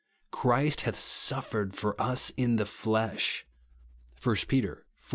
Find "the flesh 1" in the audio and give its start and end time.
2.55-4.35